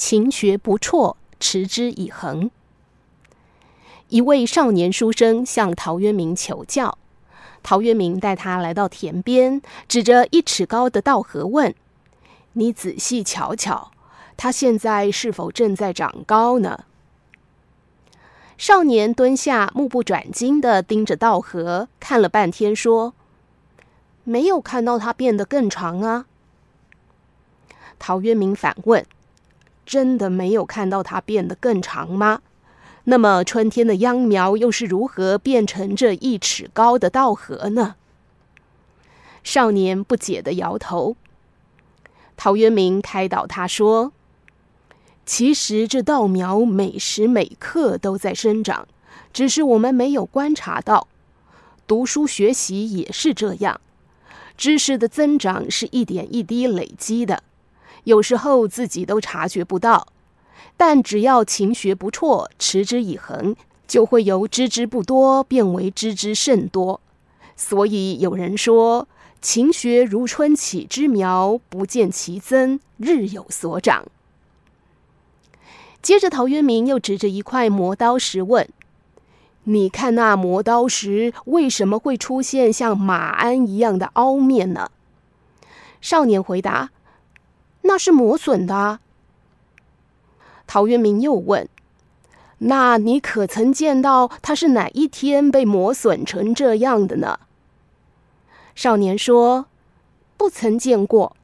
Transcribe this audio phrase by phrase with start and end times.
[0.00, 2.50] 勤学不辍，持之以恒。
[4.08, 6.96] 一位少年书生向陶渊明求教，
[7.62, 11.74] 陶渊明带他来到田边，指着一尺高的稻禾问
[12.54, 13.90] ：“你仔细瞧瞧，
[14.38, 16.84] 它现在是否正在长高呢？”
[18.56, 23.12] 少年蹲下，目不转睛地盯着稻禾，看了半天，说
[24.24, 26.24] ：“没有看到它变得更长啊。”
[28.00, 29.04] 陶渊明反问
[29.90, 32.42] ：“真的没有看到它变得更长吗？
[33.04, 37.96] 那么春天的秧苗又是如何变成这一尺高的稻禾呢？”
[39.42, 41.16] 少年不解地摇头。
[42.36, 44.12] 陶渊明开导他说。
[45.26, 48.86] 其实这稻苗每时每刻都在生长，
[49.32, 51.08] 只是我们没有观察到。
[51.88, 53.80] 读书学习也是这样，
[54.56, 57.42] 知识的增长是一点一滴累积的，
[58.04, 60.06] 有时候自己都察觉不到。
[60.76, 63.54] 但只要勤学不辍，持之以恒，
[63.86, 67.00] 就会由知之不多变为知之甚多。
[67.54, 69.06] 所以有人说
[69.42, 74.06] ：“勤学如春起之苗，不见其增，日有所长。”
[76.00, 78.66] 接着，陶渊明又指着一块磨刀石问
[79.64, 84.90] ：“你看那磨刀石为什么会出现像马鞍一样的凹面呢？”
[86.00, 86.88] 少年回答
[87.90, 89.00] ：“那是磨损的。”
[90.70, 91.68] 陶渊明又问
[92.70, 97.40] ：“那你可曾见到它是哪一天被磨损成这样的呢？”
[98.76, 99.66] 少年说
[100.38, 101.36] ：“不曾见过。”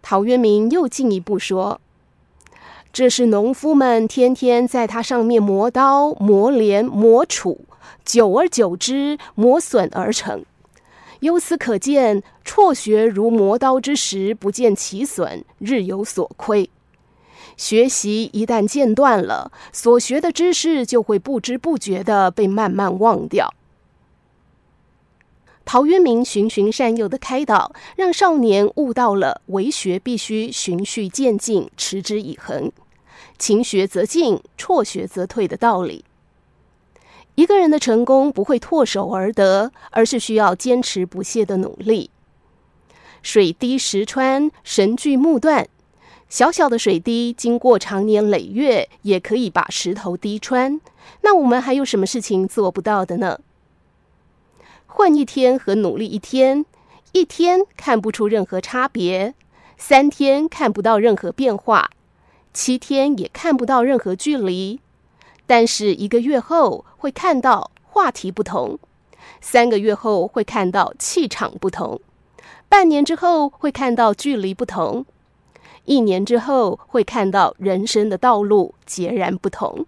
[0.00, 1.80] 陶渊明又进一步说。
[2.90, 7.58] 这是农夫们天天在它上面磨刀、磨镰、磨杵，
[8.04, 10.44] 久而久之磨损而成。
[11.20, 16.70] 由此可见，辍学如磨刀之石，不见其损，日有所亏。
[17.56, 23.52] 学习一旦间断了，所学的知识就会不知不觉地被慢慢忘掉。
[25.64, 32.70] 陶渊明循循善诱的开导，让少年悟到了为学必须循序渐进、持之以恒，
[33.38, 36.04] 勤学则进，辍学则退的道理。
[37.38, 42.10] 一个人的成功不会唾手而得，而是需要坚持不懈的努力。
[43.22, 45.68] 水滴石穿，神锯木断。
[46.28, 50.80] 小小的水滴，经过长年累月，也可以把石头滴穿。
[51.20, 53.38] 那我们还有什么事情做不到的呢？
[54.88, 56.66] 混一天和努力一天，
[57.12, 59.36] 一天看不出任何差别，
[59.76, 61.92] 三天看不到任何变化，
[62.52, 64.80] 七天也看不到任何距离，
[65.48, 68.78] 但是一个月后会看到话题不同，
[69.40, 71.98] 三个月后会看到气场不同，
[72.68, 75.06] 半年之后会看到距离不同，
[75.86, 79.86] 一年之后会看到人生的道路截然不同。